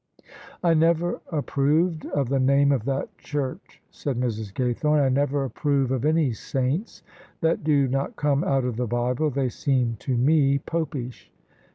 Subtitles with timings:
[0.63, 4.51] ''I never ^proved of the name of that church," said Mrs.
[4.51, 7.03] Gajrthome." I never approve of any saints
[7.41, 11.29] that do not come out of the Bible: they seem to me popish."